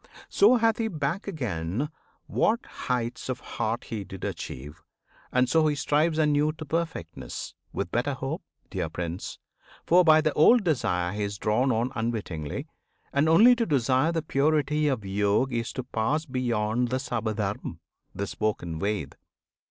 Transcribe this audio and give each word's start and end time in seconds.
So 0.29 0.55
hath 0.55 0.79
he 0.79 0.87
back 0.87 1.27
again 1.27 1.91
what 2.25 2.65
heights 2.65 3.29
of 3.29 3.39
heart 3.39 3.83
He 3.83 4.03
did 4.03 4.23
achieve, 4.23 4.81
and 5.31 5.47
so 5.47 5.67
he 5.67 5.75
strives 5.75 6.17
anew 6.17 6.53
To 6.53 6.65
perfectness, 6.65 7.53
with 7.71 7.91
better 7.91 8.15
hope, 8.15 8.41
dear 8.71 8.89
Prince! 8.89 9.37
For 9.85 10.03
by 10.03 10.21
the 10.21 10.33
old 10.33 10.63
desire 10.63 11.11
he 11.11 11.21
is 11.21 11.37
drawn 11.37 11.71
on 11.71 11.91
Unwittingly; 11.93 12.65
and 13.13 13.29
only 13.29 13.55
to 13.55 13.67
desire 13.67 14.11
The 14.11 14.23
purity 14.23 14.87
of 14.87 15.05
Yog 15.05 15.53
is 15.53 15.71
to 15.73 15.83
pass 15.83 16.25
Beyond 16.25 16.87
the 16.87 16.97
Sabdabrahm, 16.97 17.77
the 18.15 18.25
spoken 18.25 18.79
Ved. 18.79 19.17